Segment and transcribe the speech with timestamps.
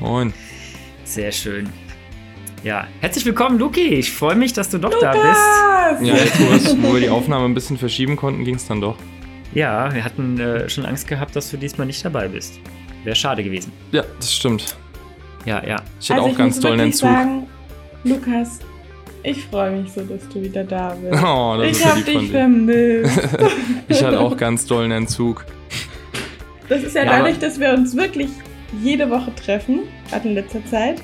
[0.00, 0.32] Moin.
[1.04, 1.68] Sehr schön.
[2.62, 3.80] Ja, herzlich willkommen, Luki.
[3.94, 5.14] Ich freue mich, dass du doch Lukas!
[5.14, 8.66] da Ja, jetzt, wo, wir's- wo wir die Aufnahme ein bisschen verschieben konnten, ging es
[8.66, 8.96] dann doch.
[8.96, 9.08] bist.
[9.54, 12.60] Ja, wir hatten äh, schon Angst gehabt, dass du diesmal nicht dabei bist.
[13.02, 13.72] Wäre schade gewesen.
[13.92, 14.76] Ja, das stimmt.
[15.46, 15.76] Ja, ja.
[16.00, 17.00] Ich hatte also auch ganz muss tollen Entzug.
[17.08, 17.46] sagen,
[18.04, 18.58] Lukas,
[19.22, 21.22] ich freue mich so, dass du wieder da bist.
[21.24, 23.28] Oh, das ich ist ja hab dich vermisst.
[23.88, 25.44] Ich hatte auch ganz tollen Entzug.
[26.68, 28.28] Das ist ja, Ja, dadurch, dass wir uns wirklich
[28.82, 31.02] jede Woche treffen, gerade in letzter Zeit.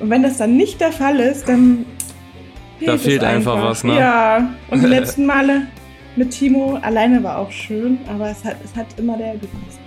[0.00, 1.84] Und wenn das dann nicht der Fall ist, dann
[2.84, 3.96] Da es fehlt einfach was, ne?
[3.96, 5.66] Ja, und die letzten Male
[6.16, 9.78] mit Timo alleine war auch schön, aber es hat, es hat immer der gepasst.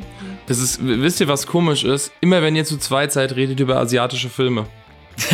[0.48, 2.12] Das ist, wisst ihr, was komisch ist?
[2.22, 4.66] Immer wenn ihr zu zweit seid, redet ihr über asiatische Filme.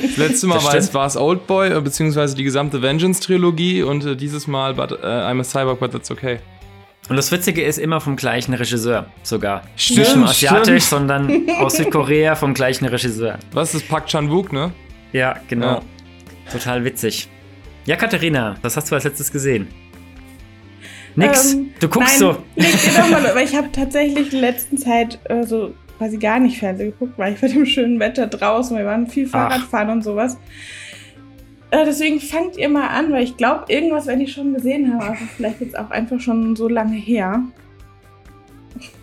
[0.00, 0.94] Das letzte Mal Das war es, stimmt.
[0.94, 5.40] war es Oldboy, äh, beziehungsweise die gesamte Vengeance-Trilogie und äh, dieses Mal but, äh, I'm
[5.40, 6.38] a Cyborg, but that's okay.
[7.10, 9.62] Und das Witzige ist immer vom gleichen Regisseur sogar.
[9.74, 11.08] Stimmt, Nicht nur asiatisch, stimmt.
[11.08, 13.36] sondern aus Südkorea vom gleichen Regisseur.
[13.50, 14.70] Was ist Park Chan-wook, ne?
[15.12, 15.66] Ja, genau.
[15.66, 15.82] Ja.
[16.52, 17.28] Total witzig.
[17.84, 19.66] Ja, Katharina, was hast du als letztes gesehen?
[21.16, 21.54] Nix.
[21.54, 22.44] Ähm, du guckst Nein, so.
[22.96, 26.92] doch mal, aber ich habe tatsächlich in letzter Zeit äh, so quasi gar nicht Fernsehen
[26.92, 30.38] geguckt, weil ich bei dem schönen Wetter draußen, wir waren viel Fahrradfahren und sowas.
[31.70, 35.00] Äh, deswegen fangt ihr mal an, weil ich glaube, irgendwas werde ich schon gesehen haben,
[35.00, 37.42] aber vielleicht jetzt auch einfach schon so lange her.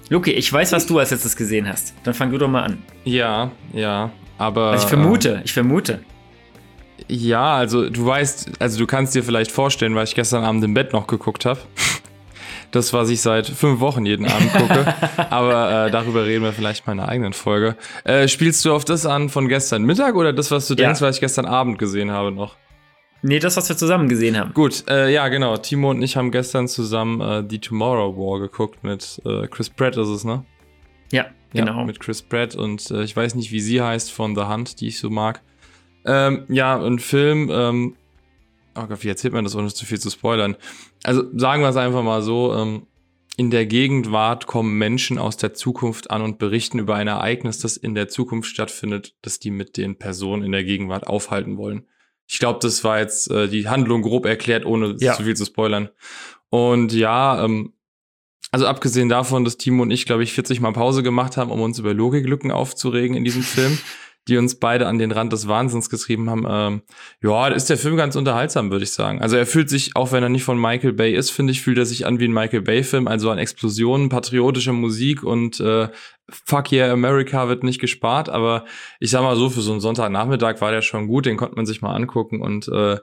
[0.10, 1.94] Luki, ich weiß, was du als letztes gesehen hast.
[2.04, 2.78] Dann fang du doch mal an.
[3.04, 4.12] Ja, ja.
[4.38, 4.72] Aber.
[4.72, 5.94] Also ich vermute, ich vermute.
[5.94, 10.64] Äh, ja, also du weißt, also du kannst dir vielleicht vorstellen, weil ich gestern Abend
[10.64, 11.60] im Bett noch geguckt habe.
[12.72, 14.94] Das, was ich seit fünf Wochen jeden Abend gucke.
[15.30, 17.76] Aber äh, darüber reden wir vielleicht mal in einer eigenen Folge.
[18.04, 20.86] Äh, spielst du auf das an von gestern Mittag oder das, was du Ja.
[20.88, 22.56] denkst, was ich gestern Abend gesehen habe noch?
[23.24, 24.54] Nee, das, was wir zusammen gesehen haben.
[24.54, 25.58] Gut, äh, ja, genau.
[25.58, 29.98] Timo und ich haben gestern zusammen äh, die Tomorrow War geguckt mit äh, Chris Pratt
[29.98, 30.44] ist es, ne?
[31.12, 31.80] Ja, genau.
[31.80, 34.82] Ja, mit Chris Pratt und äh, ich weiß nicht, wie sie heißt von The Hunt,
[34.82, 35.42] die ich so mag.
[36.06, 37.96] Ähm, ja, ein Film, ähm,
[38.78, 40.56] oh Gott, wie erzählt man das, ohne zu viel zu spoilern?
[41.04, 42.88] Also sagen wir es einfach mal so, ähm,
[43.36, 47.78] in der Gegenwart kommen Menschen aus der Zukunft an und berichten über ein Ereignis, das
[47.78, 51.86] in der Zukunft stattfindet, das die mit den Personen in der Gegenwart aufhalten wollen.
[52.26, 55.14] Ich glaube, das war jetzt äh, die Handlung grob erklärt, ohne Ja.
[55.14, 55.90] zu viel zu spoilern.
[56.50, 57.74] Und ja, ähm,
[58.52, 61.62] also abgesehen davon, dass Timo und ich, glaube ich, 40 Mal Pause gemacht haben, um
[61.62, 63.78] uns über Logiklücken aufzuregen in diesem Film,
[64.28, 66.82] die uns beide an den Rand des Wahnsinns getrieben haben, ähm,
[67.22, 69.22] ja, ist der Film ganz unterhaltsam, würde ich sagen.
[69.22, 71.78] Also er fühlt sich, auch wenn er nicht von Michael Bay ist, finde ich, fühlt
[71.78, 75.90] er sich an wie ein Michael Bay-Film, also an Explosionen, patriotischer Musik und äh,
[76.30, 78.66] Fuck yeah, America wird nicht gespart, aber
[79.00, 81.66] ich sag mal so, für so einen Sonntagnachmittag war der schon gut, den konnte man
[81.66, 82.98] sich mal angucken und äh,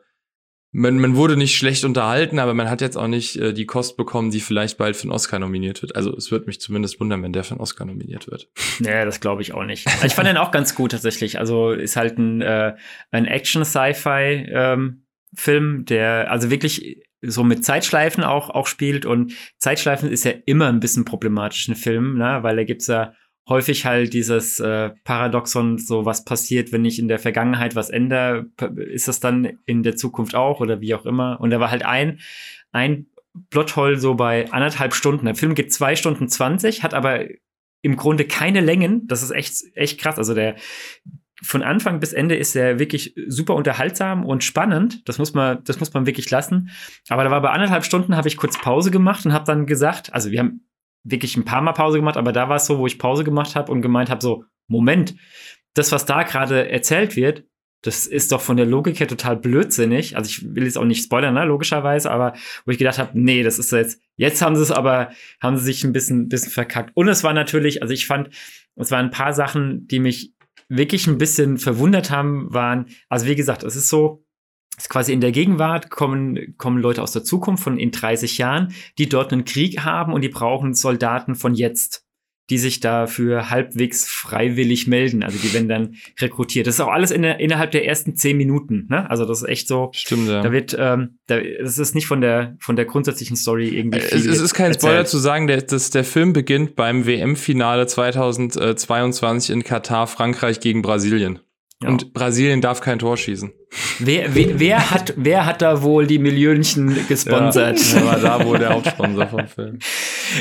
[0.76, 3.96] man, man wurde nicht schlecht unterhalten, aber man hat jetzt auch nicht äh, die Kost
[3.96, 5.94] bekommen, die vielleicht bald für einen Oscar nominiert wird.
[5.94, 8.50] Also es würde mich zumindest wundern, wenn der für einen Oscar nominiert wird.
[8.80, 9.86] Nee, das glaube ich auch nicht.
[9.86, 11.38] Also ich fand den auch ganz gut tatsächlich.
[11.38, 12.74] Also ist halt ein, äh,
[13.12, 19.06] ein Action-Sci-Fi-Film, der also wirklich so mit Zeitschleifen auch, auch spielt.
[19.06, 22.40] Und Zeitschleifen ist ja immer ein bisschen problematisch in Filmen, ne?
[22.42, 23.14] weil da gibt's ja
[23.48, 28.46] häufig halt dieses äh, Paradoxon, so was passiert, wenn ich in der Vergangenheit was ändere,
[28.76, 31.40] ist das dann in der Zukunft auch oder wie auch immer.
[31.40, 32.20] Und da war halt ein,
[32.72, 33.06] ein
[33.50, 35.26] Plothole so bei anderthalb Stunden.
[35.26, 37.26] Der Film geht zwei Stunden zwanzig, hat aber
[37.82, 39.06] im Grunde keine Längen.
[39.08, 40.16] Das ist echt, echt krass.
[40.16, 40.56] Also der
[41.42, 45.06] von Anfang bis Ende ist er wirklich super unterhaltsam und spannend.
[45.06, 46.70] Das muss man, das muss man wirklich lassen.
[47.08, 50.14] Aber da war bei anderthalb Stunden habe ich kurz Pause gemacht und habe dann gesagt,
[50.14, 50.64] also wir haben
[51.04, 53.54] wirklich ein paar Mal Pause gemacht, aber da war es so, wo ich Pause gemacht
[53.54, 55.14] habe und gemeint habe, so, Moment,
[55.74, 57.44] das, was da gerade erzählt wird,
[57.82, 60.16] das ist doch von der Logik her total blödsinnig.
[60.16, 62.32] Also ich will jetzt auch nicht spoilern, ne, logischerweise, aber
[62.64, 65.10] wo ich gedacht habe, nee, das ist jetzt, jetzt haben sie es aber,
[65.42, 66.92] haben sie sich ein bisschen, bisschen verkackt.
[66.94, 68.30] Und es war natürlich, also ich fand,
[68.76, 70.32] es waren ein paar Sachen, die mich
[70.70, 74.24] wirklich ein bisschen verwundert haben, waren, also wie gesagt, es ist so,
[74.76, 78.74] ist quasi in der Gegenwart kommen, kommen Leute aus der Zukunft von in 30 Jahren,
[78.98, 82.04] die dort einen Krieg haben und die brauchen Soldaten von jetzt,
[82.50, 85.22] die sich dafür halbwegs freiwillig melden.
[85.22, 86.66] Also die werden dann rekrutiert.
[86.66, 88.86] Das ist auch alles in der, innerhalb der ersten zehn Minuten.
[88.90, 89.08] Ne?
[89.08, 89.90] Also das ist echt so.
[89.92, 90.42] Stimmt, ja.
[90.42, 94.00] Da wird, ähm, da, das ist nicht von der von der grundsätzlichen Story irgendwie.
[94.00, 95.08] Es, es ist kein Spoiler erzählt.
[95.08, 101.38] zu sagen, der, dass der Film beginnt beim WM-Finale 2022 in Katar, Frankreich gegen Brasilien.
[101.82, 101.88] Ja.
[101.88, 103.52] Und Brasilien darf kein Tor schießen.
[103.98, 107.78] Wer, wer, wer, hat, wer hat da wohl die Millionchen gesponsert?
[107.78, 109.78] Ja, der war da wohl der Hauptsponsor vom Film.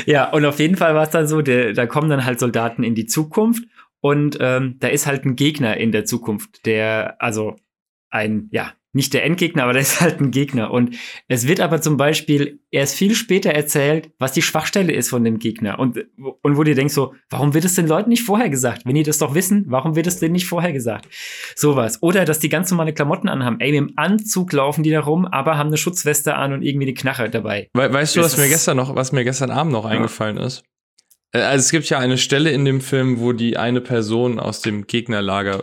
[0.06, 2.84] Ja, und auf jeden Fall war es dann so, der, da kommen dann halt Soldaten
[2.84, 3.64] in die Zukunft
[4.00, 7.56] und ähm, da ist halt ein Gegner in der Zukunft, der, also
[8.10, 10.70] ein, ja, nicht der Endgegner, aber der ist halt ein Gegner.
[10.70, 10.96] Und
[11.28, 15.38] es wird aber zum Beispiel erst viel später erzählt, was die Schwachstelle ist von dem
[15.38, 15.78] Gegner.
[15.78, 18.86] Und, und wo du denkst so, warum wird es den Leuten nicht vorher gesagt?
[18.86, 21.08] Wenn die das doch wissen, warum wird es denen nicht vorher gesagt?
[21.56, 22.02] Sowas.
[22.02, 23.60] Oder, dass die ganz normale Klamotten anhaben.
[23.60, 26.94] Ey, im Anzug laufen die da rum, aber haben eine Schutzweste an und irgendwie eine
[26.94, 27.68] Knarre dabei.
[27.74, 29.90] We weißt du, was mir gestern noch, was mir gestern Abend noch ja.
[29.90, 30.62] eingefallen ist?
[31.32, 34.60] Äh, also es gibt ja eine Stelle in dem Film, wo die eine Person aus
[34.60, 35.60] dem Gegnerlager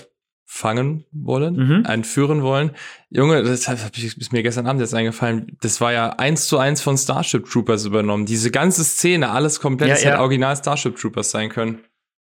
[0.53, 1.85] fangen wollen, mhm.
[1.85, 2.71] einführen wollen.
[3.09, 5.57] Junge, das ist mir gestern Abend jetzt eingefallen.
[5.61, 8.25] Das war ja eins zu eins von Starship Troopers übernommen.
[8.25, 10.19] Diese ganze Szene, alles komplett, ja, ja.
[10.19, 11.79] Original Starship Troopers sein können.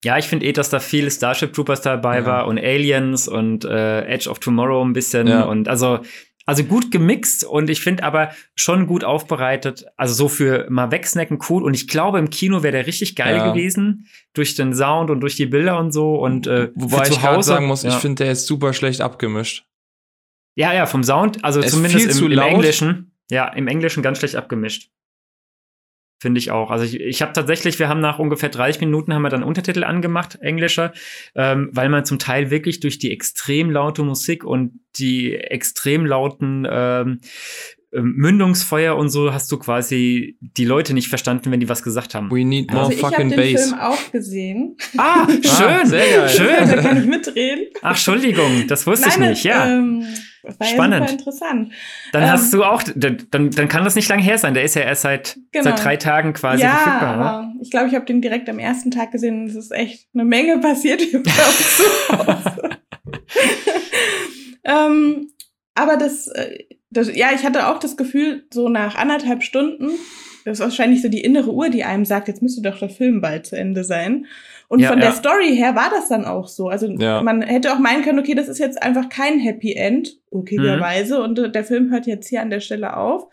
[0.06, 2.26] Ja, ich finde eh, dass da viel Starship Troopers dabei ja.
[2.26, 6.00] war und Aliens und äh, Edge of Tomorrow ein bisschen und also
[6.46, 9.86] also gut gemixt und ich finde aber schon gut aufbereitet.
[9.98, 11.64] Also so für mal wegsnacken cool.
[11.64, 13.52] Und ich glaube, im Kino wäre der richtig geil ja.
[13.52, 14.08] gewesen.
[14.34, 16.16] Durch den Sound und durch die Bilder und so.
[16.16, 17.90] Und äh, Wobei ich gerade sagen muss, ja.
[17.90, 19.66] ich finde, der ist super schlecht abgemischt.
[20.56, 23.12] Ja, ja, vom Sound, also es zumindest im, im Englischen.
[23.30, 24.90] Ja, im Englischen ganz schlecht abgemischt.
[26.18, 26.72] Finde ich auch.
[26.72, 29.84] Also ich, ich habe tatsächlich, wir haben nach ungefähr 30 Minuten haben wir dann Untertitel
[29.84, 30.94] angemacht, englischer,
[31.36, 36.66] ähm, weil man zum Teil wirklich durch die extrem laute Musik und die extrem lauten
[36.70, 37.20] ähm,
[37.92, 42.16] ähm Mündungsfeuer und so hast du quasi die Leute nicht verstanden, wenn die was gesagt
[42.16, 42.32] haben.
[42.32, 43.40] We need more also fucking bass.
[43.40, 44.78] Ich habe den Film auch gesehen.
[44.98, 46.30] Ah, schön, ah, sehr geil.
[46.30, 46.70] Schön.
[46.70, 47.66] Da kann ich mitreden.
[47.82, 49.68] Ach, Entschuldigung, das wusste Nein, ich nicht, ja.
[49.68, 50.06] Ähm,
[50.46, 51.06] war Spannend.
[51.06, 51.72] Ja interessant.
[52.12, 54.54] Dann ähm, hast du auch, dann, dann kann das nicht lange her sein.
[54.54, 55.66] Der ist ja erst seit, genau.
[55.66, 57.16] seit drei Tagen quasi ja, verfügbar.
[57.16, 59.48] Aber ich glaube, ich habe den direkt am ersten Tag gesehen.
[59.48, 62.70] Es ist echt eine Menge passiert hier bei uns zu Hause.
[64.64, 65.30] ähm,
[65.74, 69.90] aber das, äh, das, ja, ich hatte auch das Gefühl, so nach anderthalb Stunden,
[70.46, 73.20] das ist wahrscheinlich so die innere Uhr, die einem sagt, jetzt müsste doch der Film
[73.20, 74.28] bald zu Ende sein.
[74.68, 75.06] Und ja, von ja.
[75.06, 76.70] der Story her war das dann auch so.
[76.70, 77.22] Also ja.
[77.22, 81.24] man hätte auch meinen können, okay, das ist jetzt einfach kein Happy End, okayrerweise, mhm.
[81.24, 83.28] und äh, der Film hört jetzt hier an der Stelle auf.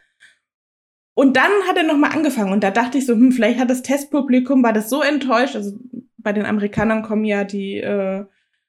[1.15, 3.83] Und dann hat er nochmal angefangen und da dachte ich so, hm, vielleicht hat das
[3.83, 5.79] Testpublikum, war das so enttäuscht, also
[6.17, 8.25] bei den Amerikanern kommen ja die äh,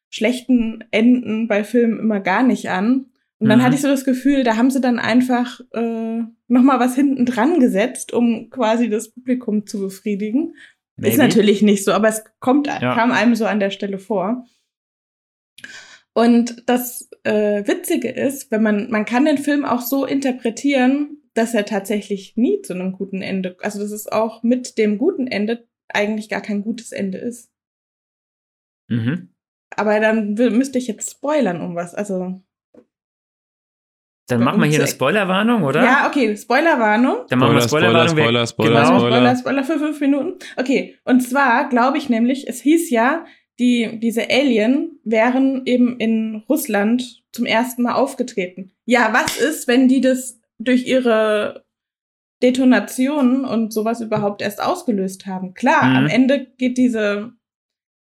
[0.09, 3.05] schlechten Enden bei Filmen immer gar nicht an.
[3.39, 3.63] Und dann mhm.
[3.63, 7.59] hatte ich so das Gefühl, da haben sie dann einfach äh, nochmal was hinten dran
[7.59, 10.55] gesetzt, um quasi das Publikum zu befriedigen.
[10.95, 11.11] Maybe.
[11.11, 12.79] Ist natürlich nicht so, aber es kommt, ja.
[12.93, 14.45] kam einem so an der Stelle vor.
[16.13, 21.55] Und das äh, Witzige ist, wenn man, man kann den Film auch so interpretieren, dass
[21.55, 25.67] er tatsächlich nie zu einem guten Ende, also dass es auch mit dem guten Ende
[25.87, 27.51] eigentlich gar kein gutes Ende ist.
[28.87, 29.29] Mhm.
[29.75, 32.43] Aber dann müsste ich jetzt spoilern um was, also
[34.33, 35.83] dann machen wir hier eine Spoilerwarnung, oder?
[35.83, 37.25] Ja, okay, Spoilerwarnung.
[37.29, 40.39] Dann machen wir Spoiler, Spoiler, Spoiler, Spoiler, genau, Spoiler, Spoiler für fünf Minuten.
[40.57, 43.25] Okay, und zwar glaube ich nämlich, es hieß ja,
[43.59, 48.71] die, diese Alien wären eben in Russland zum ersten Mal aufgetreten.
[48.85, 51.65] Ja, was ist, wenn die das durch ihre
[52.41, 55.53] Detonationen und sowas überhaupt erst ausgelöst haben?
[55.53, 55.95] Klar, mhm.
[55.95, 57.33] am Ende geht diese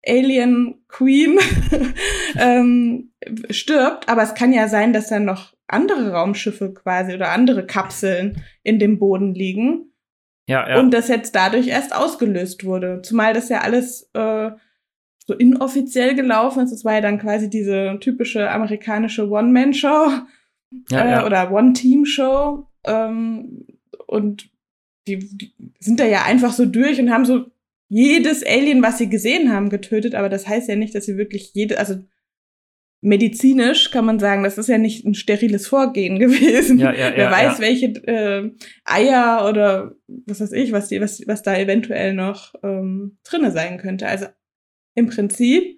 [0.06, 1.40] Alien Queen
[2.38, 3.14] ähm,
[3.50, 8.44] stirbt, aber es kann ja sein, dass dann noch andere Raumschiffe quasi oder andere Kapseln
[8.64, 9.94] in dem Boden liegen.
[10.48, 10.80] Ja, ja.
[10.80, 13.02] Und das jetzt dadurch erst ausgelöst wurde.
[13.04, 14.52] Zumal das ja alles äh,
[15.26, 16.72] so inoffiziell gelaufen ist.
[16.72, 20.12] Es war ja dann quasi diese typische amerikanische One-Man-Show
[20.90, 21.26] ja, äh, ja.
[21.26, 22.68] oder One-Team-Show.
[22.86, 23.68] Ähm,
[24.08, 24.50] und
[25.08, 27.46] die, die sind da ja einfach so durch und haben so
[27.88, 30.16] jedes Alien, was sie gesehen haben, getötet.
[30.16, 31.96] Aber das heißt ja nicht, dass sie wirklich jede, also
[33.04, 36.80] medizinisch kann man sagen, das ist ja nicht ein steriles Vorgehen gewesen.
[36.80, 37.60] Ja, ja, Wer ja, weiß, ja.
[37.60, 38.52] welche äh,
[38.86, 43.78] Eier oder was weiß ich, was, die, was, was da eventuell noch ähm, drinne sein
[43.78, 44.08] könnte.
[44.08, 44.28] Also
[44.96, 45.78] im Prinzip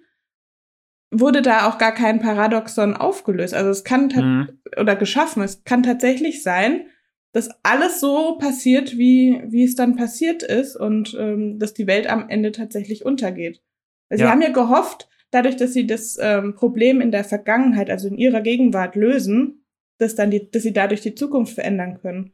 [1.10, 3.54] wurde da auch gar kein Paradoxon aufgelöst.
[3.54, 4.60] Also es kann mhm.
[4.80, 6.86] oder geschaffen, es kann tatsächlich sein,
[7.32, 12.06] dass alles so passiert, wie, wie es dann passiert ist und ähm, dass die Welt
[12.06, 13.62] am Ende tatsächlich untergeht.
[14.08, 18.08] Also Sie haben ja gehofft, dadurch, dass sie das ähm, Problem in der Vergangenheit, also
[18.08, 19.64] in ihrer Gegenwart lösen,
[19.98, 22.32] dass dann die, dass sie dadurch die Zukunft verändern können.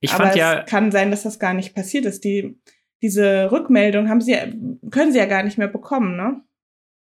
[0.00, 2.24] Ich Aber fand ja, es kann sein, dass das gar nicht passiert ist.
[2.24, 2.58] Die,
[3.02, 4.34] diese Rückmeldung haben sie,
[4.90, 6.42] können sie ja gar nicht mehr bekommen, ne?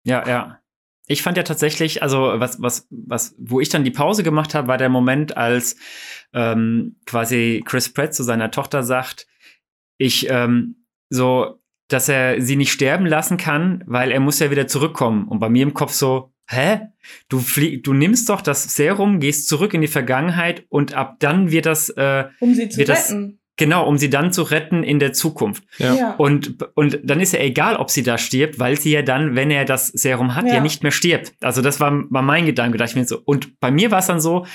[0.05, 0.61] Ja, ja.
[1.07, 4.69] Ich fand ja tatsächlich, also was, was, was, wo ich dann die Pause gemacht habe,
[4.69, 5.77] war der Moment, als
[6.33, 9.27] ähm, quasi Chris Pratt zu seiner Tochter sagt,
[9.99, 11.60] ich ähm, so,
[11.93, 15.27] dass er sie nicht sterben lassen kann, weil er muss ja wieder zurückkommen.
[15.29, 16.81] Und bei mir im Kopf so, hä?
[17.29, 21.51] Du, flieg, du nimmst doch das Serum, gehst zurück in die Vergangenheit und ab dann
[21.51, 21.89] wird das.
[21.91, 22.87] Äh, um sie zu retten.
[22.87, 25.63] Das, Genau, um sie dann zu retten in der Zukunft.
[25.79, 25.95] Ja.
[25.95, 26.15] Ja.
[26.17, 29.51] Und, und dann ist ja egal, ob sie da stirbt, weil sie ja dann, wenn
[29.53, 30.61] er das Serum hat, ja, Ja.
[30.61, 31.33] nicht mehr stirbt.
[31.41, 33.21] Also das war, war mein Gedanke, dachte ich mir so.
[33.25, 34.47] Und bei mir war es dann so,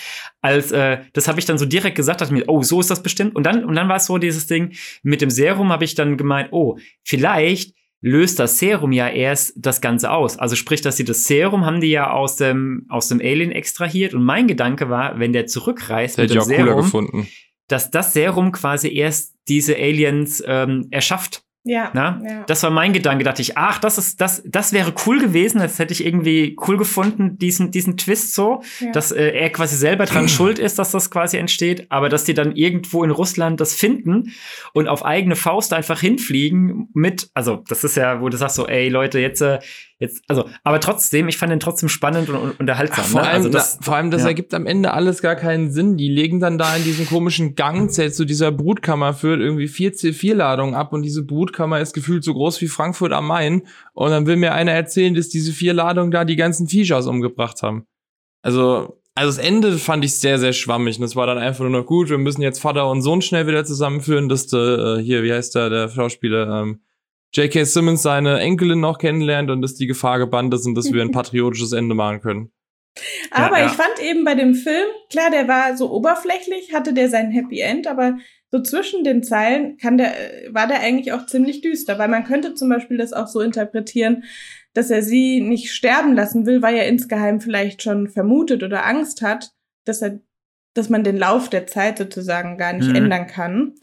[0.41, 2.89] als äh, das habe ich dann so direkt gesagt, dachte ich mir, oh, so ist
[2.89, 3.35] das bestimmt.
[3.35, 6.17] Und dann, und dann war es so dieses Ding, mit dem Serum habe ich dann
[6.17, 10.38] gemeint, oh, vielleicht löst das Serum ja erst das Ganze aus.
[10.38, 14.13] Also sprich, dass sie das Serum haben die ja aus dem, aus dem Alien extrahiert.
[14.13, 17.27] Und mein Gedanke war, wenn der zurückreist Das mit hätte ich auch cooler Serum, gefunden.
[17.67, 21.45] Dass das Serum quasi erst diese Aliens ähm, erschafft.
[21.67, 21.89] Ja.
[21.93, 22.22] Na?
[22.24, 22.43] ja.
[22.45, 25.79] Das war mein Gedanke, dachte ich, ach, das ist, das, das wäre cool gewesen, das
[25.79, 28.91] hätte ich irgendwie cool gefunden, diesen, diesen Twist so, ja.
[28.91, 32.36] dass äh, er quasi selber dran schuld ist, dass das quasi entsteht, aber dass die
[32.36, 34.31] dann irgendwo in Russland das finden
[34.74, 38.67] und auf eigene Faust einfach hinfliegen mit, also das ist ja, wo du sagst so,
[38.67, 39.57] ey Leute, jetzt, äh,
[39.99, 43.05] jetzt, also, aber trotzdem, ich fand den trotzdem spannend und, und unterhaltsam.
[43.05, 43.27] Ach, vor, ne?
[43.27, 44.27] allem, also das, da, vor allem, das ja.
[44.27, 45.97] ergibt am Ende alles gar keinen Sinn.
[45.97, 49.93] Die legen dann da in diesen komischen Gang, der zu dieser Brutkammer führt, irgendwie vier
[49.93, 53.63] C4-Ladungen ab und diese Brutkammer ist gefühlt so groß wie Frankfurt am Main.
[53.93, 57.61] Und dann will mir einer erzählen, dass diese vier Ladungen da die ganzen Viechers umgebracht
[57.61, 57.85] haben.
[58.41, 60.97] Also, also das Ende fand ich sehr, sehr schwammig.
[60.97, 62.09] Und das war dann einfach nur noch gut.
[62.09, 65.55] Wir müssen jetzt Vater und Sohn schnell wieder zusammenführen, dass der, äh, hier, wie heißt
[65.55, 66.81] der, der Schauspieler, ähm,
[67.36, 67.65] J.K.
[67.65, 71.12] Simmons seine Enkelin noch kennenlernt und dass die Gefahr gebannt ist und dass wir ein
[71.20, 72.51] patriotisches Ende machen können.
[73.32, 73.65] Aber Ja, ja.
[73.68, 77.60] ich fand eben bei dem Film, klar, der war so oberflächlich, hatte der sein Happy
[77.60, 78.18] End, aber
[78.51, 82.24] so zwischen den Zeilen kann der, äh, war der eigentlich auch ziemlich düster, weil man
[82.24, 84.24] könnte zum Beispiel das auch so interpretieren,
[84.74, 89.22] dass er sie nicht sterben lassen will, weil er insgeheim vielleicht schon vermutet oder Angst
[89.22, 89.51] hat,
[89.84, 90.20] dass er,
[90.74, 92.96] dass man den Lauf der Zeit sozusagen gar nicht Mhm.
[92.96, 93.74] ändern kann.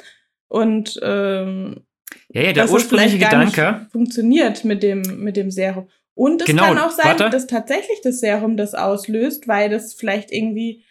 [0.49, 1.85] Und ähm,
[2.31, 5.89] ja, ja, der ursprüngliche Gedanke, funktioniert mit dem, mit dem Serum.
[6.15, 7.31] Und es Genau, kann auch sein, warte.
[7.31, 10.85] dass tatsächlich das Serum das auslöst, weil das vielleicht irgendwie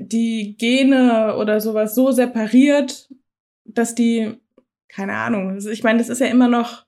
[0.00, 3.08] die Gene oder sowas so separiert,
[3.64, 4.34] dass die,
[4.88, 6.86] keine Ahnung, ich meine, das ist ja immer noch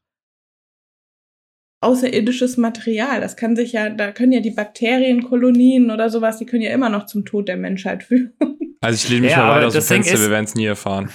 [1.81, 3.21] außerirdisches Material.
[3.21, 6.89] Das kann sich ja, da können ja die Bakterienkolonien oder sowas, die können ja immer
[6.89, 8.33] noch zum Tod der Menschheit führen.
[8.81, 10.67] Also ich lehne mich Ja, mal weit aus dem Fenster, ist- wir werden es nie
[10.67, 11.11] erfahren.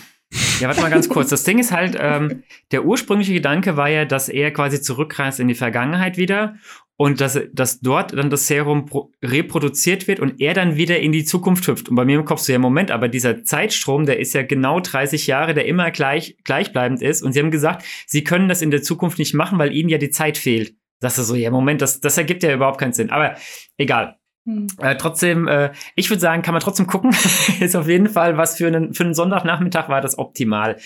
[0.60, 1.30] Ja, warte mal ganz kurz.
[1.30, 5.48] Das Ding ist halt, ähm, der ursprüngliche Gedanke war ja, dass er quasi zurückreist in
[5.48, 6.56] die Vergangenheit wieder
[6.98, 11.12] und dass, dass dort dann das Serum pro- reproduziert wird und er dann wieder in
[11.14, 11.90] die Zukunft hüpft.
[11.90, 14.82] Und bei mir im Kopf so, ja, Moment, aber dieser Zeitstrom, der ist ja genau
[14.82, 17.24] 30 Jahre, der immer gleich, gleichbleibend ist.
[17.24, 19.98] Und sie haben gesagt, sie können das in der Zukunft nicht machen, weil ihnen ja
[19.98, 20.76] die Zeit fehlt.
[21.00, 23.10] Das ist so, ja, Moment, das, das ergibt ja überhaupt keinen Sinn.
[23.10, 23.36] Aber
[23.78, 24.19] egal.
[24.50, 24.68] Hm.
[24.82, 27.12] Äh, trotzdem, äh, ich würde sagen, kann man trotzdem gucken.
[27.60, 30.78] ist auf jeden Fall was für einen, für einen Sonntagnachmittag war das optimal.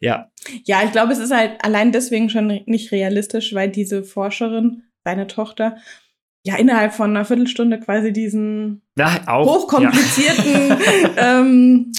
[0.00, 0.30] Ja.
[0.64, 5.26] Ja, ich glaube, es ist halt allein deswegen schon nicht realistisch, weil diese Forscherin, seine
[5.26, 5.76] Tochter,
[6.44, 9.46] ja innerhalb von einer Viertelstunde quasi diesen ja auch.
[9.46, 10.76] hochkomplizierten
[11.16, 11.92] ähm,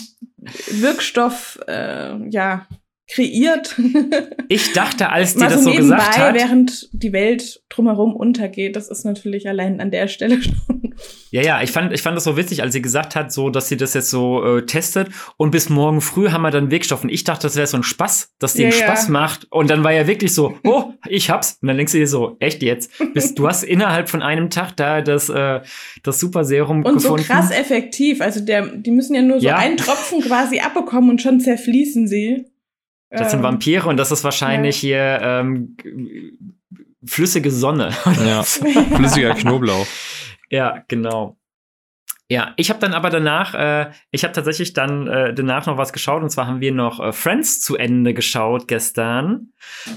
[0.71, 2.67] Wirkstoff äh, ja
[3.07, 3.75] kreiert.
[3.77, 4.01] Ja.
[4.49, 6.35] Ich dachte, als die Mal das so nebenbei, gesagt hat.
[6.35, 8.75] während die Welt drumherum untergeht.
[8.75, 10.93] Das ist natürlich allein an der Stelle schon.
[11.31, 13.67] Ja, ja, ich fand, ich fand das so witzig, als sie gesagt hat, so, dass
[13.67, 15.07] sie das jetzt so äh, testet
[15.37, 17.03] und bis morgen früh haben wir dann Wirkstoff.
[17.03, 18.85] Und ich dachte, das wäre so ein Spaß, dass die Ja, einen ja.
[18.85, 19.47] Spaß macht.
[19.49, 21.57] Und dann war ja wirklich so, oh, ich hab's.
[21.61, 22.91] Und dann denkst du dir so, echt jetzt?
[23.15, 25.61] Bis, du hast innerhalb von einem Tag da das, äh,
[26.03, 27.25] das Super Serum Und so gefunden.
[27.25, 28.21] krass effektiv.
[28.21, 29.55] Also der, die müssen ja nur so Ja.
[29.55, 32.45] einen Tropfen quasi abbekommen und schon zerfließen sie.
[33.17, 35.77] Das sind Ähm, Vampire und das ist wahrscheinlich hier ähm,
[37.05, 37.91] flüssige Sonne.
[38.25, 38.43] Ja,
[38.95, 39.85] flüssiger Knoblauch.
[40.49, 41.37] Ja, genau.
[42.33, 45.93] Ja, ich habe dann aber danach, äh, ich habe tatsächlich dann äh, danach noch was
[45.93, 49.49] geschaut und zwar haben wir noch äh, Friends zu Ende geschaut gestern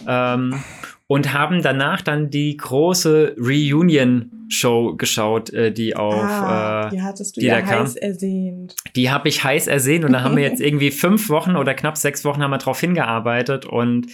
[0.06, 0.62] ähm,
[1.06, 7.38] und haben danach dann die große Reunion-Show geschaut, äh, die auf ah, äh, die hattest
[7.38, 7.84] du die ja da kam.
[7.84, 8.76] heiß ersehnt.
[8.96, 11.96] die habe ich heiß ersehen und da haben wir jetzt irgendwie fünf Wochen oder knapp
[11.96, 14.08] sechs Wochen haben wir drauf hingearbeitet und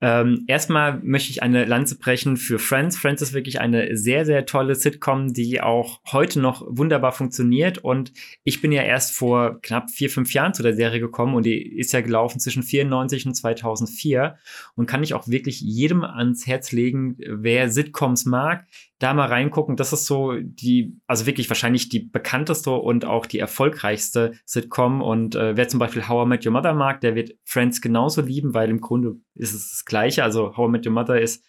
[0.00, 2.96] ähm, erstmal möchte ich eine Lanze brechen für Friends.
[2.96, 8.12] Friends ist wirklich eine sehr, sehr tolle Sitcom, die auch heute noch wunderbar funktioniert und
[8.42, 11.60] ich bin ja erst vor knapp vier, fünf Jahren zu der Serie gekommen und die
[11.60, 14.36] ist ja gelaufen zwischen 94 und 2004
[14.74, 18.66] und kann ich auch wirklich jedem ans Herz legen, wer Sitcoms mag,
[19.00, 19.76] da mal reingucken.
[19.76, 25.00] Das ist so die, also wirklich wahrscheinlich die bekannteste und auch die erfolgreichste Sitcom.
[25.00, 28.20] Und äh, wer zum Beispiel How I Met Your Mother mag, der wird Friends genauso
[28.20, 30.22] lieben, weil im Grunde ist es das Gleiche.
[30.22, 31.44] Also How I Met Your Mother ist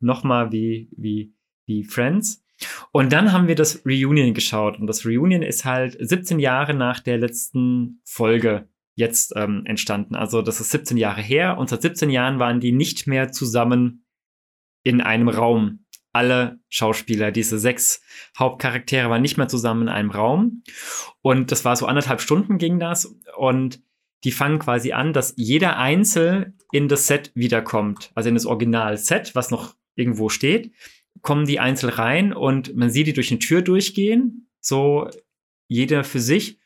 [0.00, 1.32] nochmal wie, wie,
[1.64, 2.44] wie Friends.
[2.90, 4.80] Und dann haben wir das Reunion geschaut.
[4.80, 10.16] Und das Reunion ist halt 17 Jahre nach der letzten Folge jetzt ähm, entstanden.
[10.16, 11.56] Also das ist 17 Jahre her.
[11.56, 14.06] Und seit 17 Jahren waren die nicht mehr zusammen
[14.82, 15.84] in einem Raum.
[16.16, 18.00] Alle Schauspieler, diese sechs
[18.38, 20.62] Hauptcharaktere waren nicht mehr zusammen in einem Raum.
[21.20, 23.14] Und das war so anderthalb Stunden ging das.
[23.36, 23.82] Und
[24.24, 29.34] die fangen quasi an, dass jeder Einzel in das Set wiederkommt, also in das Original-Set,
[29.34, 30.72] was noch irgendwo steht,
[31.20, 35.10] kommen die Einzel rein und man sieht die durch eine Tür durchgehen, so
[35.68, 36.58] jeder für sich.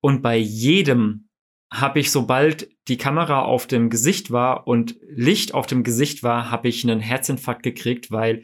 [0.00, 1.27] Und bei jedem
[1.70, 6.50] habe ich, sobald die Kamera auf dem Gesicht war und Licht auf dem Gesicht war,
[6.50, 8.42] habe ich einen Herzinfarkt gekriegt, weil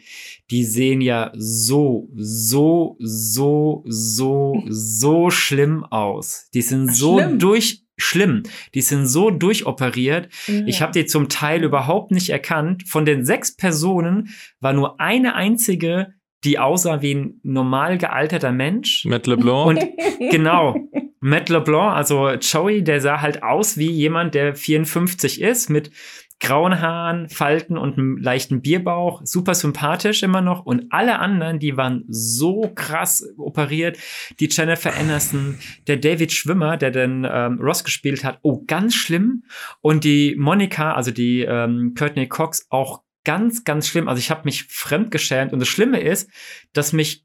[0.51, 6.51] die sehen ja so, so, so, so, so schlimm aus.
[6.53, 7.39] Die sind so schlimm.
[7.39, 8.43] durch schlimm.
[8.75, 10.29] Die sind so durchoperiert.
[10.47, 10.67] Ja.
[10.67, 12.85] Ich habe die zum Teil überhaupt nicht erkannt.
[12.87, 16.15] Von den sechs Personen war nur eine einzige,
[16.45, 19.05] die aussah wie ein normal gealterter Mensch.
[19.07, 19.67] Matt LeBlanc.
[19.67, 19.81] Und
[20.31, 20.77] genau,
[21.25, 25.91] Matt LeBlanc, also Joey, der sah halt aus wie jemand, der 54 ist, mit
[26.39, 30.67] grauen Haaren, Falten und einem leichten Bierbauch, super sympathisch immer noch.
[30.67, 33.97] Und alle anderen, die waren so krass operiert.
[34.39, 39.45] Die Jennifer Aniston, der David Schwimmer, der den ähm, Ross gespielt hat, oh, ganz schlimm.
[39.81, 44.09] Und die Monika, also die ähm, Courtney Cox, auch ganz, ganz schlimm.
[44.09, 45.55] Also ich habe mich fremdgeschämt.
[45.55, 46.29] Und das Schlimme ist,
[46.75, 47.24] dass mich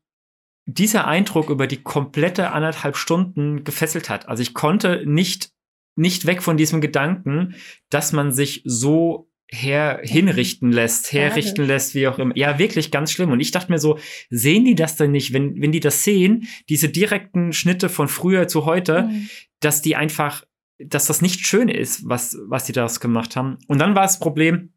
[0.73, 4.27] dieser Eindruck über die komplette anderthalb Stunden gefesselt hat.
[4.29, 5.51] Also ich konnte nicht,
[5.95, 7.55] nicht weg von diesem Gedanken,
[7.89, 12.37] dass man sich so her hinrichten lässt, herrichten lässt, wie auch immer.
[12.37, 13.31] Ja, wirklich ganz schlimm.
[13.31, 13.97] Und ich dachte mir so,
[14.29, 18.47] sehen die das denn nicht, wenn, wenn die das sehen, diese direkten Schnitte von früher
[18.47, 19.29] zu heute, mhm.
[19.59, 20.43] dass die einfach,
[20.77, 23.57] dass das nicht schön ist, was, was die daraus gemacht haben.
[23.67, 24.73] Und dann war das Problem,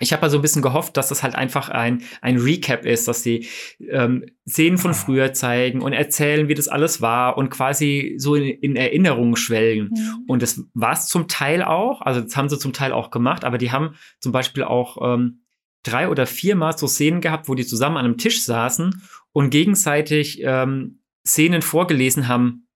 [0.00, 3.22] ich habe also ein bisschen gehofft, dass das halt einfach ein, ein Recap ist, dass
[3.22, 3.46] sie
[3.80, 8.44] ähm, Szenen von früher zeigen und erzählen, wie das alles war und quasi so in,
[8.44, 9.90] in Erinnerungen schwelgen.
[9.92, 10.24] Mhm.
[10.26, 13.44] Und das war es zum Teil auch, also das haben sie zum Teil auch gemacht,
[13.44, 15.44] aber die haben zum Beispiel auch ähm,
[15.84, 19.00] drei oder viermal so Szenen gehabt, wo die zusammen an einem Tisch saßen
[19.32, 22.66] und gegenseitig ähm, Szenen vorgelesen haben,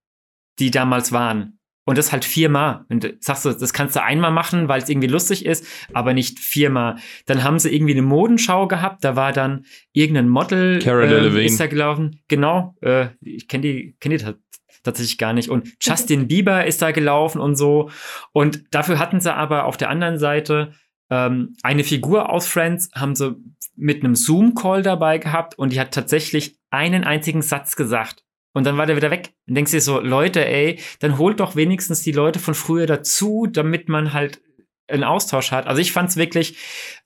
[0.59, 1.58] die damals waren.
[1.89, 2.85] Und das halt viermal.
[2.89, 6.37] Und sagst du, das kannst du einmal machen, weil es irgendwie lustig ist, aber nicht
[6.37, 6.97] viermal.
[7.25, 11.59] Dann haben sie irgendwie eine Modenschau gehabt, da war dann irgendein Model Cara äh, ist
[11.59, 12.21] da gelaufen.
[12.27, 14.23] Genau, äh, ich kenne die, kenn die
[14.83, 15.49] tatsächlich gar nicht.
[15.49, 17.89] Und Justin Bieber ist da gelaufen und so.
[18.33, 20.73] Und dafür hatten sie aber auf der anderen Seite
[21.09, 23.35] ähm, eine Figur aus Friends, haben sie
[23.75, 28.25] mit einem Zoom-Call dabei gehabt und die hat tatsächlich einen einzigen Satz gesagt.
[28.59, 29.31] Und dann war der wieder weg.
[29.47, 33.47] Und denkst dir so, Leute, ey, dann holt doch wenigstens die Leute von früher dazu,
[33.49, 34.41] damit man halt
[34.89, 35.67] einen Austausch hat.
[35.67, 36.57] Also ich fand es wirklich,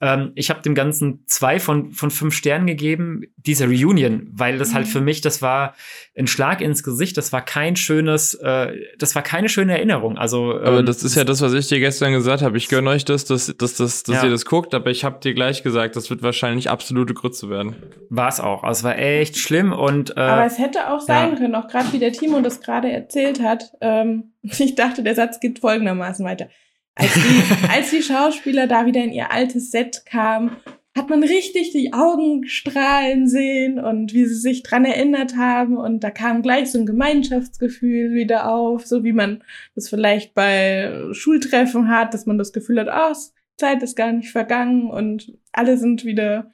[0.02, 4.70] ähm, ich habe dem Ganzen zwei von, von fünf Sternen gegeben, diese Reunion, weil das
[4.70, 4.86] halt mhm.
[4.86, 5.76] halt für mich, das war
[6.18, 10.18] ein Schlag ins Gesicht, das war kein schönes, äh, das war keine schöne Erinnerung.
[10.18, 12.58] Also, ähm, aber das ist ja das, was ich dir gestern gesagt habe.
[12.58, 14.24] Ich gönne euch das, dass, dass, dass, dass ja.
[14.26, 17.76] ihr das guckt, aber ich habe dir gleich gesagt, das wird wahrscheinlich absolute Grütze werden.
[18.10, 18.64] War es auch.
[18.64, 20.16] Also es war echt schlimm und.
[20.18, 21.36] Äh, aber es hätte auch sein ja.
[21.38, 23.72] können, auch gerade wie der Timo das gerade erzählt hat.
[23.82, 26.50] Ähm, ich dachte, der Satz geht folgendermaßen weiter.
[26.96, 30.58] Als die, als die Schauspieler da wieder in ihr altes Set kamen,
[30.96, 35.76] hat man richtig die Augen strahlen sehen und wie sie sich dran erinnert haben.
[35.76, 40.94] Und da kam gleich so ein Gemeinschaftsgefühl wieder auf, so wie man das vielleicht bei
[41.12, 43.16] Schultreffen hat, dass man das Gefühl hat, oh,
[43.58, 46.52] Zeit ist gar nicht vergangen und alle sind wieder.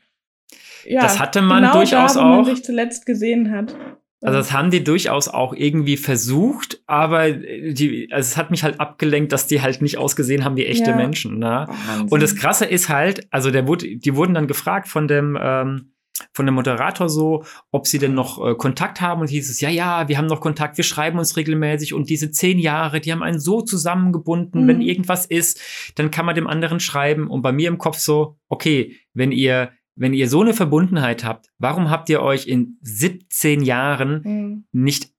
[0.85, 2.45] Ja, das hatte man genau durchaus da, wo man auch.
[2.45, 3.75] sich zuletzt gesehen hat.
[4.21, 8.79] Also das haben die durchaus auch irgendwie versucht, aber die, also es hat mich halt
[8.79, 10.95] abgelenkt, dass die halt nicht ausgesehen haben wie echte ja.
[10.95, 11.39] Menschen.
[11.39, 11.67] Ne?
[12.09, 15.93] Und das Krasse ist halt, also der wurde, die wurden dann gefragt von dem ähm,
[16.33, 19.69] von dem Moderator so, ob sie denn noch äh, Kontakt haben und hieß es, ja,
[19.69, 23.23] ja, wir haben noch Kontakt, wir schreiben uns regelmäßig und diese zehn Jahre, die haben
[23.23, 24.67] einen so zusammengebunden, mhm.
[24.67, 25.61] wenn irgendwas ist,
[25.95, 29.71] dann kann man dem anderen schreiben und bei mir im Kopf so, okay, wenn ihr
[29.99, 34.65] wenn ihr so eine Verbundenheit habt, warum habt ihr euch in 17 Jahren mhm.
[34.71, 35.11] nicht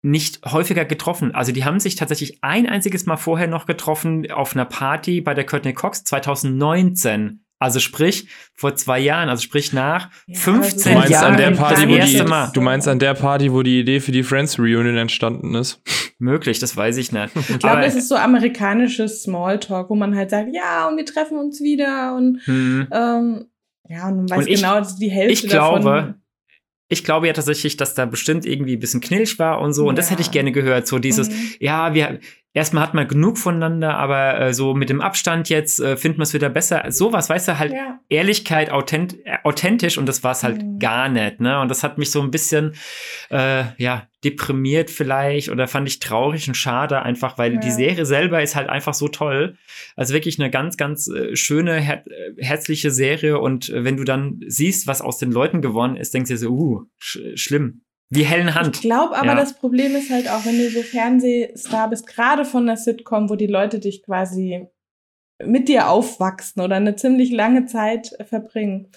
[0.00, 1.34] nicht häufiger getroffen.
[1.34, 5.34] Also die haben sich tatsächlich ein einziges Mal vorher noch getroffen auf einer Party bei
[5.34, 7.40] der Courtney Cox 2019.
[7.58, 11.32] Also sprich vor zwei Jahren, also sprich nach ja, 15 du Jahren.
[11.32, 14.22] An der Party, wo die, du meinst an der Party, wo die Idee für die
[14.22, 15.82] Friends Reunion entstanden ist?
[16.20, 17.34] Möglich, das weiß ich nicht.
[17.34, 21.36] Ich glaube, es ist so amerikanisches Smalltalk, wo man halt sagt, ja, und wir treffen
[21.36, 22.86] uns wieder und hm.
[22.92, 23.46] ähm,
[23.88, 26.14] ja, und man weiß und ich, genau, die Hälfte ich glaube, davon.
[26.90, 29.82] Ich glaube ja tatsächlich, dass da bestimmt irgendwie ein bisschen Knilch war und so.
[29.82, 29.96] Und ja.
[29.96, 30.86] das hätte ich gerne gehört.
[30.86, 31.52] So dieses, mhm.
[31.60, 32.18] ja, wir,
[32.58, 36.24] erstmal hat man genug voneinander, aber äh, so mit dem Abstand jetzt äh, finden wir
[36.24, 36.84] es wieder besser.
[36.88, 38.00] Sowas, weißt du, halt ja.
[38.08, 40.78] Ehrlichkeit, authent äh, authentisch und das war es halt mhm.
[40.78, 41.60] gar nicht, ne?
[41.60, 42.74] Und das hat mich so ein bisschen,
[43.30, 47.60] äh, ja, deprimiert vielleicht oder fand ich traurig und schade einfach, weil ja.
[47.60, 49.56] die Serie selber ist halt einfach so toll.
[49.94, 52.02] Also wirklich eine ganz, ganz äh, schöne, her
[52.38, 56.28] herzliche Serie und äh, wenn du dann siehst, was aus den Leuten geworden ist, denkst
[56.28, 57.82] du dir so, uh, sch schlimm.
[58.10, 58.76] Wie hellen Hand.
[58.76, 59.34] Ich glaube aber, Ja.
[59.34, 63.36] das Problem ist halt auch, wenn du so Fernsehstar bist, gerade von der Sitcom, wo
[63.36, 64.66] die Leute dich quasi
[65.44, 68.88] mit dir aufwachsen oder eine ziemlich lange Zeit verbringen.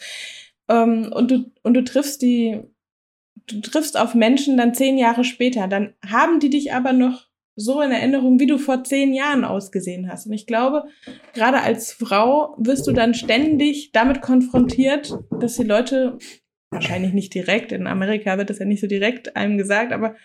[0.70, 2.62] Ähm, und du, und du triffst die,
[3.48, 7.82] du triffst auf Menschen dann zehn Jahre später, dann haben die dich aber noch so
[7.82, 10.26] in Erinnerung, wie du vor zehn Jahren ausgesehen hast.
[10.26, 10.86] Und ich glaube,
[11.34, 16.18] gerade als Frau wirst du dann ständig damit konfrontiert, dass die Leute
[16.72, 20.16] wahrscheinlich nicht direkt, in Amerika wird das ja nicht so direkt einem gesagt, aber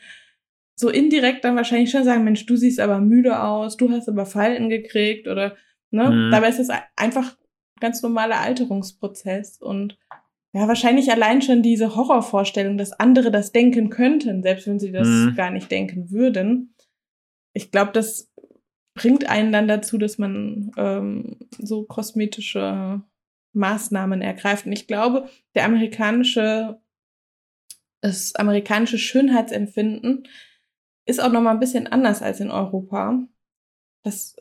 [0.78, 4.26] so indirekt dann wahrscheinlich schon sagen, Mensch, du siehst aber müde aus, du hast aber
[4.26, 5.56] Falten gekriegt oder
[5.90, 6.10] ne?
[6.10, 6.30] Mhm.
[6.30, 9.98] Dabei ist es ein- einfach ein ganz normaler Alterungsprozess und
[10.52, 15.08] ja, wahrscheinlich allein schon diese Horrorvorstellung, dass andere das denken könnten, selbst wenn sie das
[15.08, 15.34] Mhm.
[15.34, 16.74] gar nicht denken würden.
[17.52, 18.30] Ich glaube, das
[18.94, 23.02] bringt einen dann dazu, dass man ähm, so kosmetische
[23.56, 24.66] Maßnahmen ergreift.
[24.66, 26.80] Und ich glaube, der amerikanische,
[28.00, 30.28] das amerikanische Schönheitsempfinden
[31.06, 33.26] ist auch noch mal ein bisschen anders als in Europa.
[34.04, 34.36] Dass,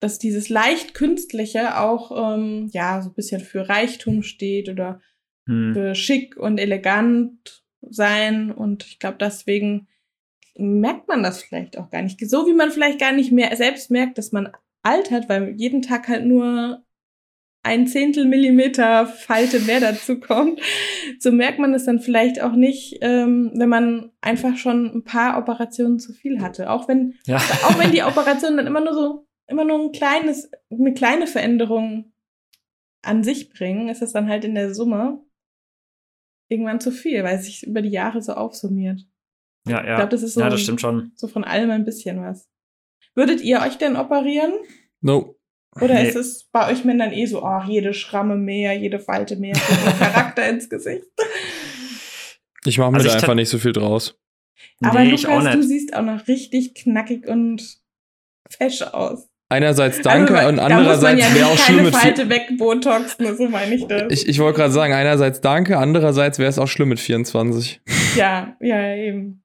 [0.00, 5.00] dass dieses leicht künstliche auch ähm, ja so ein bisschen für Reichtum steht oder
[5.48, 5.74] Hm.
[5.74, 8.50] für schick und elegant sein.
[8.50, 9.88] Und ich glaube, deswegen
[10.56, 12.20] merkt man das vielleicht auch gar nicht.
[12.28, 14.50] So wie man vielleicht gar nicht mehr selbst merkt, dass man
[14.82, 16.84] altert, weil jeden Tag halt nur
[17.66, 20.60] ein Zehntel Millimeter Falte mehr dazu kommt.
[21.18, 25.36] So merkt man es dann vielleicht auch nicht, ähm, wenn man einfach schon ein paar
[25.38, 26.70] Operationen zu viel hatte.
[26.70, 27.36] Auch wenn, Ja.
[27.36, 32.12] auch wenn die Operationen dann immer nur so, immer nur ein kleines, eine kleine Veränderung
[33.02, 35.20] an sich bringen, ist es dann halt in der Summe
[36.48, 39.00] irgendwann zu viel, weil es sich über die Jahre so aufsummiert.
[39.66, 39.90] Ja, ja.
[39.90, 41.10] Ich glaube, das ist so, ja, das stimmt schon.
[41.16, 42.48] so von allem ein bisschen was.
[43.14, 44.52] Würdet ihr euch denn operieren?
[45.00, 45.35] No.
[45.80, 46.08] Oder Nee.
[46.08, 49.92] ist es bei euch Männern eh so, ach, jede Schramme mehr, jede Falte mehr, jeder
[49.98, 51.04] Charakter ins Gesicht?
[52.64, 54.18] Ich mache mir Also da einfach nicht so viel draus.
[54.82, 57.78] Aber nee, Lukas, du siehst auch noch richtig knackig und
[58.50, 59.28] fesch aus.
[59.48, 63.48] Einerseits danke Also, und da andererseits ja wäre auch schlimm keine mit Falte wegbotoxen, so
[63.48, 64.04] meine ich das.
[64.10, 67.80] Ich, ich wollte gerade sagen, einerseits danke, andererseits wäre es auch schlimm mit 24.
[68.16, 69.44] Ja, ja, ja, eben.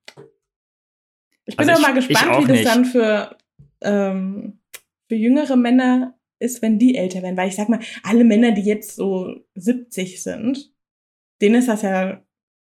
[1.45, 2.65] Ich bin Also auch mal ich- ich gespannt, auch wie das nicht.
[2.67, 3.37] dann für,
[3.81, 4.59] ähm,
[5.07, 7.37] für jüngere Männer ist, wenn die älter werden.
[7.37, 10.73] Weil ich sag mal, alle Männer, die jetzt so 70 sind,
[11.41, 12.23] denen ist das ja,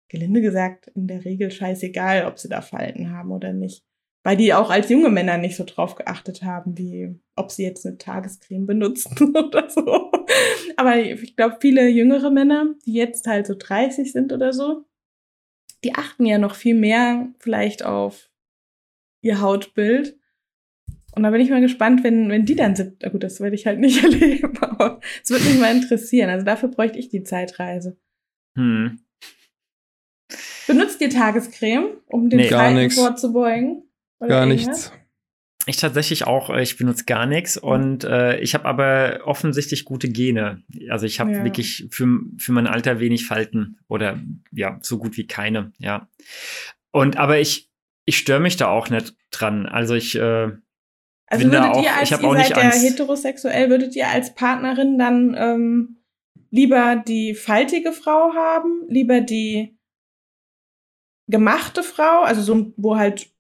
[0.09, 3.85] gelinde gesagt, in der Regel scheißegal, ob sie da Falten haben oder nicht.
[4.22, 7.85] Weil die auch als junge Männer nicht so drauf geachtet haben, wie ob sie jetzt
[7.85, 10.11] eine Tagescreme benutzen oder so.
[10.77, 14.85] Aber ich glaube, viele jüngere Männer, die jetzt halt so 30 sind oder so,
[15.85, 18.31] die achten ja noch viel mehr vielleicht auf
[19.20, 20.18] ihr Hautbild.
[21.14, 22.96] Und da bin ich mal gespannt, wenn, wenn die dann sind.
[23.03, 26.31] Na gut, das werde ich halt nicht erleben, aber es würde mich mal interessieren.
[26.31, 27.96] Also dafür bräuchte ich die Zeitreise.
[28.57, 29.00] Hm.
[30.66, 32.48] Benutzt ihr Tagescreme, um den Nee.
[32.48, 33.83] Falten vorzubeugen?
[34.20, 34.92] Oder Gar nichts.
[35.66, 40.09] Ich tatsächlich auch, äh, ich benutze gar nichts und äh, ich habe aber offensichtlich gute
[40.11, 40.62] Gene.
[40.90, 41.44] Also ich habe Ja.
[41.44, 42.07] wirklich für,
[42.38, 44.18] für mein Alter wenig Falten oder
[44.53, 46.09] ja, so gut wie keine, ja.
[46.90, 47.70] Und aber ich,
[48.05, 49.64] ich störe mich da auch nicht dran.
[49.66, 50.53] Also ich, äh,
[51.26, 52.82] Also würdet auch- ihr, als ihr seid ja Angst.
[52.84, 55.96] heterosexuell, würdet ihr als Partnerin dann ähm,
[56.50, 59.76] lieber die faltige Frau haben, lieber die
[61.30, 63.30] gemachte Frau, also so, wo halt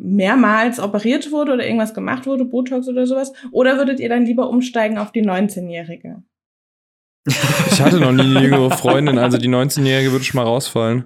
[0.00, 4.48] mehrmals operiert wurde oder irgendwas gemacht wurde, Botox oder sowas, oder würdet ihr dann lieber
[4.48, 6.22] umsteigen auf die 19-Jährige?
[7.26, 11.04] Ich hatte noch nie eine jüngere Freundin, also die 19-Jährige würde schon mal rausfallen.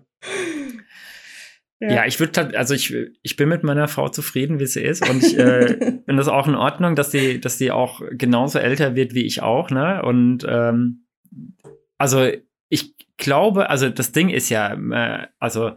[1.90, 5.22] Ja, ich würde, also ich, ich bin mit meiner Frau zufrieden, wie sie ist und
[5.22, 5.66] ich äh,
[6.04, 9.42] finde das auch in Ordnung, dass sie, dass sie auch genauso älter wird wie ich
[9.42, 10.02] auch, ne?
[10.02, 11.06] Und ähm,
[11.98, 12.28] also
[12.68, 15.72] ich glaube, also das Ding ist ja, äh, also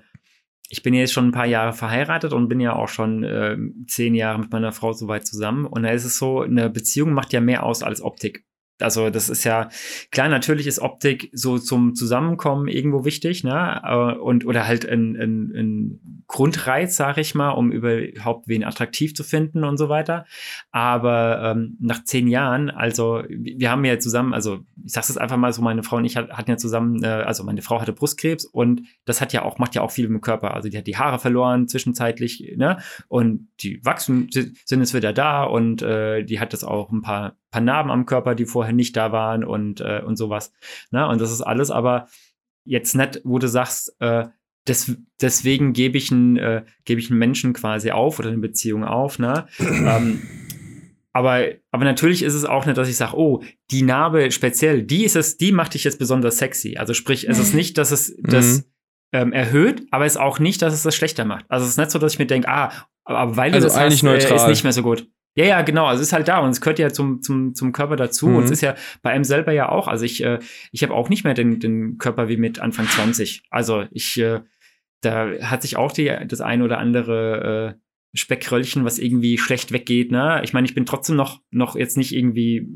[0.69, 4.15] ich bin jetzt schon ein paar Jahre verheiratet und bin ja auch schon äh, zehn
[4.15, 5.65] Jahre mit meiner Frau soweit zusammen.
[5.65, 8.43] Und da ist es so, eine Beziehung macht ja mehr aus als Optik.
[8.81, 9.69] Also das ist ja
[10.11, 13.81] klar, natürlich ist Optik so zum Zusammenkommen irgendwo wichtig, ne?
[13.83, 19.13] Äh, Und oder halt ein, ein, ein Grundreiz, sag ich mal, um überhaupt wen attraktiv
[19.15, 20.25] zu finden und so weiter.
[20.71, 25.37] Aber ähm, nach zehn Jahren, also wir haben ja zusammen, also ich sag's jetzt einfach
[25.37, 27.93] mal so, meine Frau und ich hat- hatten ja zusammen, äh, also meine Frau hatte
[27.93, 30.53] Brustkrebs und das hat ja auch, macht ja auch viel dem Körper.
[30.53, 32.77] Also die hat die Haare verloren zwischenzeitlich, ne?
[33.07, 37.01] Und die wachsen, si- sind jetzt wieder da und äh, die hat jetzt auch ein
[37.01, 40.51] paar, paar Narben am Körper, die vorher nicht da waren und, äh, und sowas.
[40.91, 41.07] Ne?
[41.07, 42.07] Und das ist alles aber
[42.65, 44.25] jetzt nicht, wo du sagst, äh,
[44.67, 48.83] des, deswegen gebe ich, einen, äh, gebe ich einen Menschen quasi auf oder eine Beziehung
[48.83, 49.19] auf.
[49.19, 49.47] Ne?
[49.59, 50.21] ähm,
[51.13, 53.41] aber, aber natürlich ist es auch nicht, dass ich sage, oh,
[53.71, 56.75] die Narbe speziell, die ist es, die macht dich jetzt besonders sexy.
[56.77, 57.57] Also sprich, es ist Mhm.
[57.57, 58.65] nicht, dass es, dass,
[59.13, 61.45] ähm, erhöht, aber ist auch nicht, dass es das schlechter macht.
[61.47, 62.71] Also es ist nicht so, dass ich mir denke, ah,
[63.05, 64.31] aber weil du Also das eigentlich hast, neutral.
[64.33, 65.07] Äh, ist nicht mehr so gut.
[65.35, 65.85] Ja, ja, genau.
[65.85, 68.27] Also es ist halt da und es gehört ja zum, zum, zum Körper dazu.
[68.27, 68.35] Mhm.
[68.37, 69.87] Und es ist ja bei einem selber ja auch.
[69.87, 70.39] Also ich, äh,
[70.71, 73.43] ich habe auch nicht mehr den, den Körper wie mit Anfang 20.
[73.49, 74.41] Also ich, äh,
[75.01, 77.79] da hat sich auch die, das ein oder andere äh,
[78.17, 80.09] Speckröllchen, was irgendwie schlecht weggeht.
[80.09, 80.39] Ne?
[80.45, 82.69] Ich meine, ich bin trotzdem noch, noch jetzt nicht irgendwie,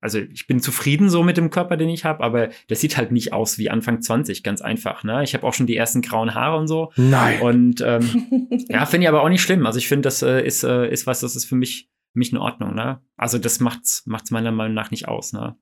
[0.00, 3.12] also ich bin zufrieden so mit dem Körper, den ich habe, aber der sieht halt
[3.12, 5.04] nicht aus wie Anfang 20, ganz einfach.
[5.04, 5.22] Ne?
[5.24, 6.92] Ich habe auch schon die ersten grauen Haare und so.
[6.96, 7.40] Nein.
[7.40, 9.66] Und ähm, ja, finde ich aber auch nicht schlimm.
[9.66, 12.38] Also ich finde, das äh, ist, äh, ist was, das ist für mich, mich in
[12.38, 12.74] Ordnung.
[12.74, 13.00] Ne?
[13.16, 15.32] Also das macht's, macht's meiner Meinung nach nicht aus.
[15.32, 15.56] Ne?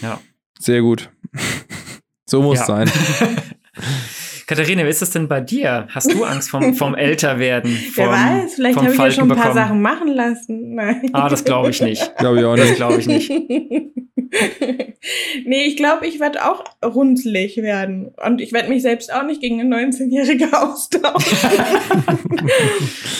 [0.00, 0.20] Ja.
[0.58, 1.10] Sehr gut.
[2.26, 2.64] so muss ja.
[2.66, 2.90] sein.
[4.46, 5.86] Katharina, wie ist das denn bei dir?
[5.90, 7.76] Hast du Angst vom, vom Älterwerden?
[7.94, 10.74] Wer Vom, weiß, vielleicht habe ich ja schon ein paar Falken Sachen machen lassen.
[10.74, 11.10] Nein.
[11.12, 12.16] Ah, das glaube ich nicht.
[12.18, 12.76] Glaube ich auch Das nicht.
[12.76, 13.30] glaube ich nicht.
[15.46, 18.12] nee, ich glaube, ich werde auch runzlig werden.
[18.24, 21.38] Und ich werde mich selbst auch nicht gegen eine 19-Jährige austauschen.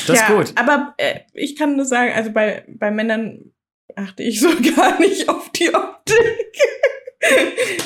[0.06, 0.52] Das ja, ist gut.
[0.56, 3.52] Aber äh, ich kann nur sagen, also bei, bei Männern
[3.96, 6.16] achte ich so gar nicht auf die Optik.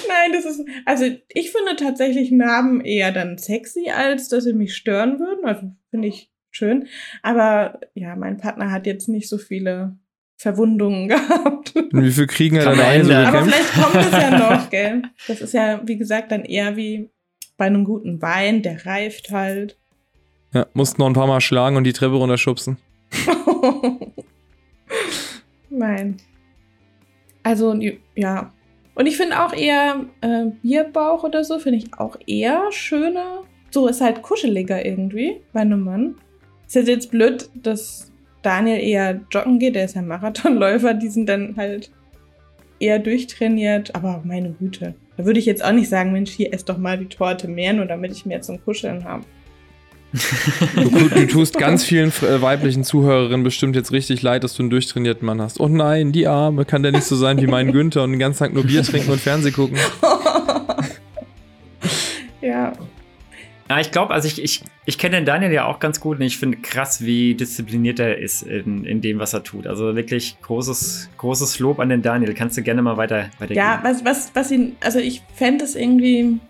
[0.09, 0.65] Nein, das ist.
[0.85, 5.45] Also ich finde tatsächlich Narben eher dann sexy, als dass sie mich stören würden.
[5.45, 6.89] Also finde ich schön.
[7.23, 9.97] Aber ja, mein Partner hat jetzt nicht so viele
[10.37, 11.75] Verwundungen gehabt.
[11.77, 13.11] Und wie viel kriegen er dann ein?
[13.11, 15.03] Aber vielleicht kommt es ja noch, gell?
[15.27, 17.11] Das ist ja, wie gesagt, dann eher wie
[17.57, 19.79] bei einem guten Wein, der reift halt.
[20.55, 22.79] Ja, musst noch ein paar Mal schlagen und die Treppe runterschubsen.
[25.71, 26.17] Nein.
[27.43, 27.75] Also,
[28.15, 28.53] ja.
[28.99, 33.45] Und ich finde auch eher äh, Bierbauch oder so, finde ich auch eher schöner.
[33.71, 36.17] So ist halt kuscheliger irgendwie bei einem Mann.
[36.67, 38.11] Ist jetzt jetzt blöd, dass
[38.43, 41.93] Daniel eher joggen geht, der ist ja Marathonläufer, die sind dann halt
[42.81, 44.95] eher durchtrainiert, aber meine Güte.
[45.17, 47.75] Da würde ich jetzt auch nicht sagen, Mensch, hier ess doch mal die Torte mehr,
[47.75, 49.23] nur damit ich mehr zum Kuscheln habe.
[50.13, 54.71] Du, du tust ganz vielen äh, weiblichen Zuhörerinnen bestimmt jetzt richtig leid, dass du einen
[54.71, 55.61] durchtrainierten Mann hast.
[55.61, 58.39] Oh nein, die Arme, kann der nicht so sein wie mein Günther und den ganzen
[58.39, 59.77] Tag nur Bier trinken und Fernseh gucken.
[62.41, 62.73] ja.
[63.69, 66.25] Ja, ich glaube, also ich, ich, ich kenne den Daniel ja auch ganz gut und
[66.25, 69.67] ich finde krass, wie diszipliniert er ist in, in dem, was er tut.
[69.67, 72.33] Also wirklich großes, großes Lob an den Daniel.
[72.33, 73.59] Kannst du gerne mal weiter, weitergeben.
[73.59, 76.41] Ja, was, was, was ihn, also ich fände es irgendwie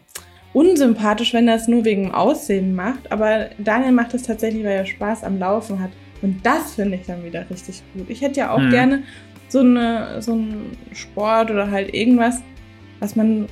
[0.52, 4.76] unsympathisch, wenn er es nur wegen dem Aussehen macht, aber Daniel macht es tatsächlich, weil
[4.78, 5.90] er Spaß am Laufen hat.
[6.22, 8.06] Und das finde ich dann wieder richtig gut.
[8.08, 8.70] Ich hätte ja auch Hm.
[8.70, 9.02] gerne
[9.48, 12.40] so, eine, so einen Sport oder halt irgendwas,
[13.00, 13.46] was man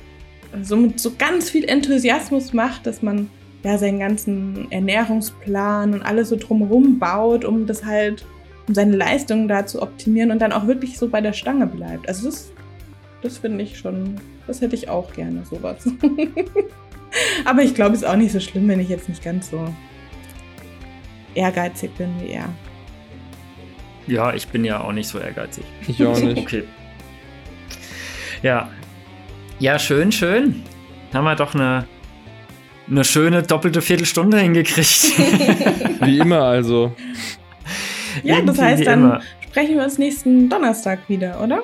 [0.61, 3.29] so mit so ganz viel Enthusiasmus macht, dass man
[3.63, 8.25] ja seinen ganzen Ernährungsplan und alles so drumherum baut, um das halt,
[8.67, 12.07] um seine Leistungen da zu optimieren und dann auch wirklich so bei der Stange bleibt.
[12.07, 12.51] Also das,
[13.21, 15.87] das finde ich schon, das hätte ich auch gerne, sowas.
[17.45, 19.73] Aber ich glaube, es ist auch nicht so schlimm, wenn ich jetzt nicht ganz so
[21.35, 22.49] ehrgeizig bin wie er.
[24.07, 25.65] Ja, ich bin ja auch nicht so ehrgeizig.
[25.87, 26.37] Ich auch nicht.
[26.37, 26.63] Okay.
[28.41, 28.69] Ja.
[29.59, 30.63] Ja, schön, schön.
[31.13, 31.85] Haben wir doch eine,
[32.89, 35.19] eine schöne doppelte Viertelstunde hingekriegt.
[36.01, 36.93] Wie immer also.
[38.23, 39.21] Ja, das heißt, dann immer.
[39.41, 41.63] sprechen wir uns nächsten Donnerstag wieder, oder?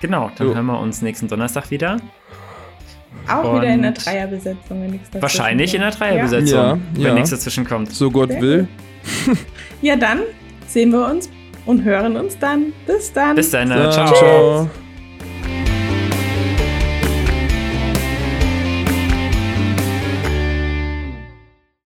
[0.00, 0.54] Genau, dann Jo.
[0.54, 1.96] hören wir uns nächsten Donnerstag wieder.
[3.28, 6.00] Auch wieder in der Und- Dreierbesetzung, wenn nichts dazwischen Wahrscheinlich in der kommt.
[6.00, 7.14] Dreierbesetzung, Ja, wenn ja.
[7.14, 7.90] nichts dazwischen kommt.
[7.92, 8.68] So Gott Sehr will.
[9.26, 9.32] Ja.
[9.82, 10.20] ja, dann
[10.66, 11.28] sehen wir uns
[11.66, 12.72] und hören uns dann.
[12.86, 13.36] Bis dann.
[13.36, 13.70] Bis dann.
[13.70, 14.14] Ja, Ciao.
[14.14, 14.70] ciao.